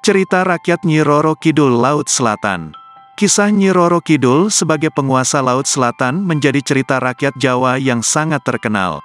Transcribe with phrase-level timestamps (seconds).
[0.00, 2.72] Cerita rakyat Nyi Roro Kidul Laut Selatan
[3.20, 9.04] Kisah Nyi Roro Kidul sebagai penguasa Laut Selatan menjadi cerita rakyat Jawa yang sangat terkenal.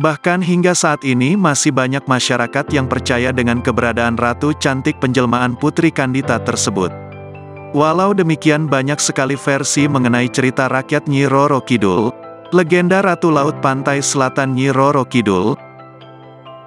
[0.00, 5.92] Bahkan hingga saat ini masih banyak masyarakat yang percaya dengan keberadaan Ratu Cantik penjelmaan Putri
[5.92, 6.88] Kandita tersebut.
[7.76, 12.08] Walau demikian banyak sekali versi mengenai cerita rakyat Nyi Roro Kidul,
[12.56, 15.60] legenda Ratu Laut Pantai Selatan Nyi Roro Kidul,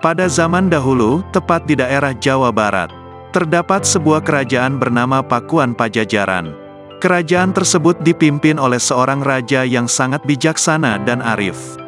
[0.06, 2.99] pada zaman dahulu, tepat di daerah Jawa Barat,
[3.30, 6.54] terdapat sebuah kerajaan bernama Pakuan Pajajaran.
[7.00, 11.80] Kerajaan tersebut dipimpin oleh seorang raja yang sangat bijaksana dan arif.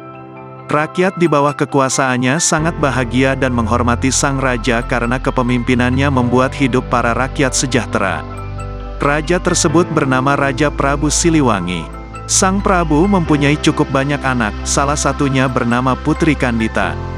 [0.72, 7.12] Rakyat di bawah kekuasaannya sangat bahagia dan menghormati sang raja karena kepemimpinannya membuat hidup para
[7.12, 8.24] rakyat sejahtera.
[8.96, 11.84] Raja tersebut bernama Raja Prabu Siliwangi.
[12.24, 17.11] Sang Prabu mempunyai cukup banyak anak, salah satunya bernama Putri Kandita.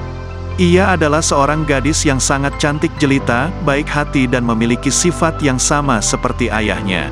[0.54, 5.98] Ia adalah seorang gadis yang sangat cantik jelita, baik hati dan memiliki sifat yang sama
[5.98, 7.10] seperti ayahnya.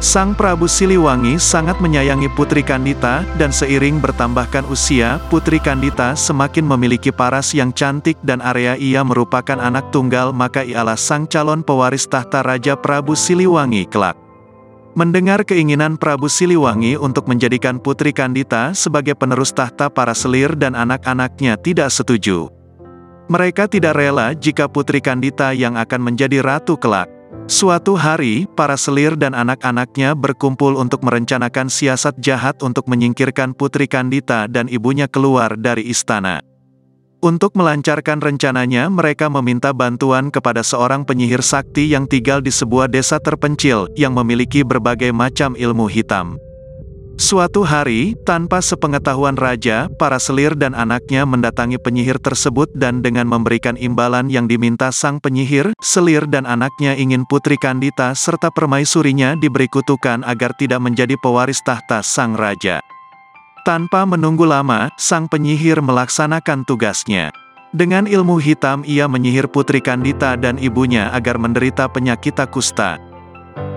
[0.00, 7.12] Sang Prabu Siliwangi sangat menyayangi Putri Kandita, dan seiring bertambahkan usia, Putri Kandita semakin memiliki
[7.12, 12.40] paras yang cantik dan area ia merupakan anak tunggal maka ialah sang calon pewaris tahta
[12.40, 14.23] Raja Prabu Siliwangi kelak.
[14.94, 21.58] Mendengar keinginan Prabu Siliwangi untuk menjadikan Putri Kandita sebagai penerus tahta para selir dan anak-anaknya
[21.58, 22.46] tidak setuju.
[23.26, 27.10] Mereka tidak rela jika Putri Kandita yang akan menjadi ratu kelak.
[27.50, 34.46] Suatu hari, para selir dan anak-anaknya berkumpul untuk merencanakan siasat jahat untuk menyingkirkan Putri Kandita
[34.46, 36.53] dan ibunya keluar dari istana.
[37.24, 43.16] Untuk melancarkan rencananya mereka meminta bantuan kepada seorang penyihir sakti yang tinggal di sebuah desa
[43.16, 46.36] terpencil, yang memiliki berbagai macam ilmu hitam.
[47.16, 53.80] Suatu hari, tanpa sepengetahuan raja, para selir dan anaknya mendatangi penyihir tersebut dan dengan memberikan
[53.80, 60.28] imbalan yang diminta sang penyihir, selir dan anaknya ingin Putri Kandita serta permaisurinya diberi kutukan
[60.28, 62.84] agar tidak menjadi pewaris tahta sang raja.
[63.64, 67.32] Tanpa menunggu lama, sang penyihir melaksanakan tugasnya.
[67.72, 73.00] Dengan ilmu hitam ia menyihir Putri Kandita dan ibunya agar menderita penyakit kusta.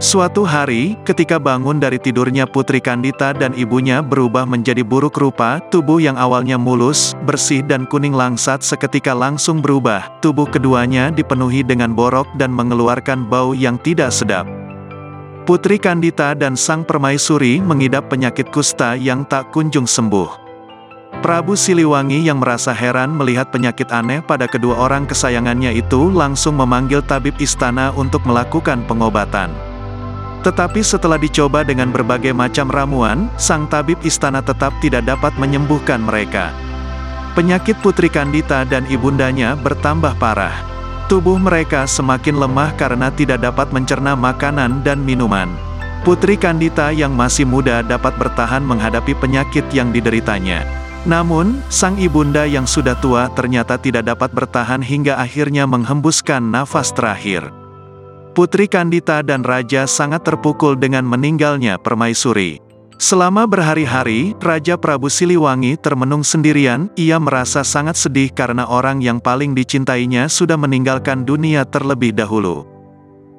[0.03, 6.04] Suatu hari, ketika bangun dari tidurnya Putri Kandita dan ibunya berubah menjadi buruk rupa, tubuh
[6.04, 12.28] yang awalnya mulus, bersih dan kuning langsat seketika langsung berubah, tubuh keduanya dipenuhi dengan borok
[12.36, 14.66] dan mengeluarkan bau yang tidak sedap.
[15.47, 20.28] Putri Kandita dan sang permaisuri mengidap penyakit kusta yang tak kunjung sembuh.
[21.24, 27.00] Prabu Siliwangi yang merasa heran melihat penyakit aneh pada kedua orang kesayangannya itu langsung memanggil
[27.00, 29.47] tabib istana untuk melakukan pengobatan.
[30.44, 36.52] Tetapi setelah dicoba dengan berbagai macam ramuan, sang tabib istana tetap tidak dapat menyembuhkan mereka.
[37.40, 40.76] Penyakit Putri Kandita dan ibundanya bertambah parah.
[41.07, 45.47] Tubuh mereka semakin lemah karena tidak dapat mencerna makanan dan minuman.
[46.03, 50.68] Putri Kandita yang masih muda dapat bertahan menghadapi penyakit yang dideritanya.
[51.07, 57.56] Namun, sang ibunda yang sudah tua ternyata tidak dapat bertahan hingga akhirnya menghembuskan nafas terakhir.
[58.35, 62.66] Putri Kandita dan Raja sangat terpukul dengan meninggalnya Permaisuri.
[62.97, 69.53] Selama berhari-hari, Raja Prabu Siliwangi termenung sendirian, ia merasa sangat sedih karena orang yang paling
[69.53, 72.66] dicintainya sudah meninggalkan dunia terlebih dahulu.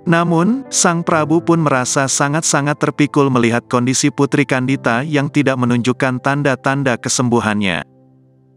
[0.06, 6.94] Namun, Sang Prabu pun merasa sangat-sangat terpikul melihat kondisi Putri Kandita yang tidak menunjukkan tanda-tanda
[6.94, 7.82] kesembuhannya.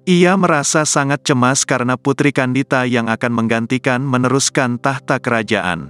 [0.06, 5.90] Ia merasa sangat cemas karena Putri Kandita yang akan menggantikan meneruskan tahta kerajaan.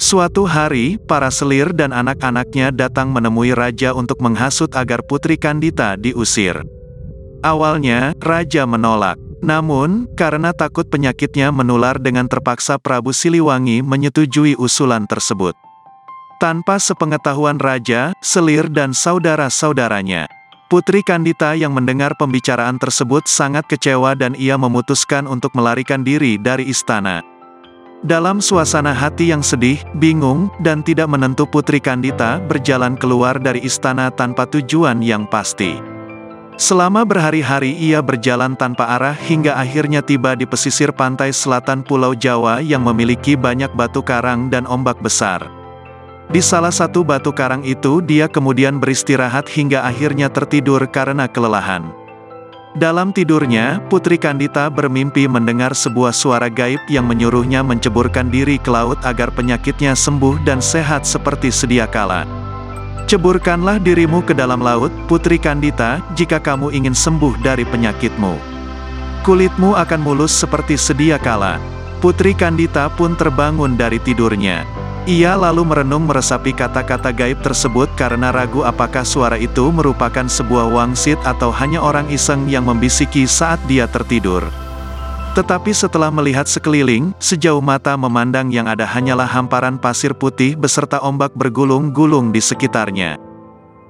[0.00, 6.56] Suatu hari, para selir dan anak-anaknya datang menemui raja untuk menghasut agar Putri Kandita diusir.
[7.44, 9.20] Awalnya, raja menolak.
[9.44, 15.52] Namun, karena takut penyakitnya menular dengan terpaksa Prabu Siliwangi menyetujui usulan tersebut.
[16.40, 20.32] Tanpa sepengetahuan raja, selir dan saudara-saudaranya.
[20.72, 26.72] Putri Kandita yang mendengar pembicaraan tersebut sangat kecewa dan ia memutuskan untuk melarikan diri dari
[26.72, 27.20] istana.
[28.00, 34.08] Dalam suasana hati yang sedih, bingung, dan tidak menentu Putri Kandita berjalan keluar dari istana
[34.08, 35.76] tanpa tujuan yang pasti.
[36.56, 42.64] Selama berhari-hari ia berjalan tanpa arah hingga akhirnya tiba di pesisir pantai selatan Pulau Jawa
[42.64, 45.44] yang memiliki banyak batu karang dan ombak besar.
[46.32, 51.99] Di salah satu batu karang itu dia kemudian beristirahat hingga akhirnya tertidur karena kelelahan.
[52.70, 58.94] Dalam tidurnya, Putri Kandita bermimpi mendengar sebuah suara gaib yang menyuruhnya menceburkan diri ke laut
[59.02, 62.22] agar penyakitnya sembuh dan sehat seperti sedia kala.
[63.10, 68.38] Ceburkanlah dirimu ke dalam laut, Putri Kandita, jika kamu ingin sembuh dari penyakitmu.
[69.26, 71.58] Kulitmu akan mulus seperti sedia kala.
[71.98, 74.79] Putri Kandita pun terbangun dari tidurnya.
[75.08, 81.16] Ia lalu merenung meresapi kata-kata gaib tersebut karena ragu apakah suara itu merupakan sebuah wangsit
[81.24, 84.44] atau hanya orang iseng yang membisiki saat dia tertidur.
[85.32, 91.32] Tetapi setelah melihat sekeliling, sejauh mata memandang yang ada hanyalah hamparan pasir putih beserta ombak
[91.32, 93.16] bergulung-gulung di sekitarnya.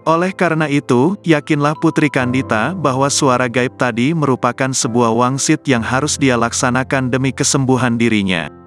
[0.05, 6.21] Oleh karena itu, yakinlah Putri Kandita bahwa suara gaib tadi merupakan sebuah wangsit yang harus
[6.21, 8.60] dia laksanakan demi kesembuhan dirinya.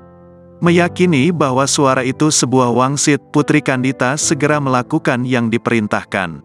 [0.63, 6.39] Meyakini bahwa suara itu sebuah wangsit, Putri Kandita segera melakukan yang diperintahkan.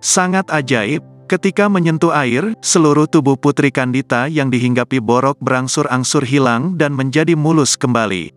[0.00, 6.96] Sangat ajaib, ketika menyentuh air, seluruh tubuh Putri Kandita yang dihinggapi borok berangsur-angsur hilang dan
[6.96, 8.32] menjadi mulus kembali.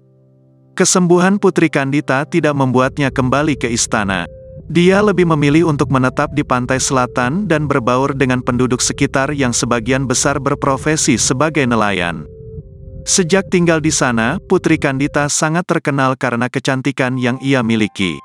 [0.75, 4.27] Kesembuhan Putri Kandita tidak membuatnya kembali ke istana.
[4.67, 10.03] Dia lebih memilih untuk menetap di pantai selatan dan berbaur dengan penduduk sekitar yang sebagian
[10.03, 12.27] besar berprofesi sebagai nelayan.
[13.07, 18.19] Sejak tinggal di sana, Putri Kandita sangat terkenal karena kecantikan yang ia miliki.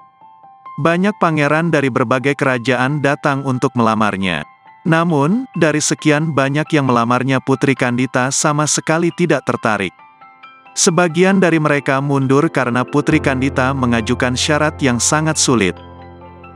[0.83, 4.43] Banyak pangeran dari berbagai kerajaan datang untuk melamarnya.
[4.83, 9.95] Namun, dari sekian banyak yang melamarnya Putri Kandita sama sekali tidak tertarik.
[10.75, 15.79] Sebagian dari mereka mundur karena Putri Kandita mengajukan syarat yang sangat sulit.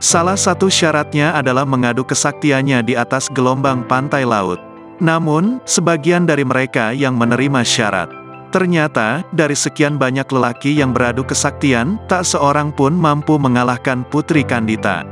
[0.03, 4.59] Salah satu syaratnya adalah mengadu kesaktiannya di atas gelombang pantai laut.
[4.97, 8.16] Namun, sebagian dari mereka yang menerima syarat.
[8.47, 15.03] Ternyata, dari sekian banyak lelaki yang beradu kesaktian, tak seorang pun mampu mengalahkan Putri Kandita.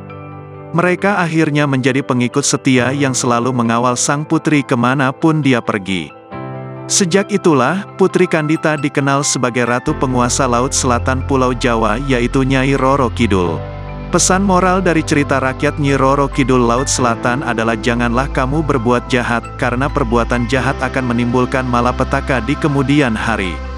[0.75, 6.11] Mereka akhirnya menjadi pengikut setia yang selalu mengawal sang putri ke mana pun dia pergi.
[6.85, 13.07] Sejak itulah, Putri Kandita dikenal sebagai Ratu Penguasa Laut Selatan Pulau Jawa yaitu Nyai Roro
[13.09, 13.74] Kidul.
[14.15, 19.43] Pesan moral dari cerita rakyat Nyi Roro Kidul Laut Selatan adalah janganlah kamu berbuat jahat,
[19.59, 23.74] karena perbuatan jahat akan menimbulkan malapetaka di kemudian hari.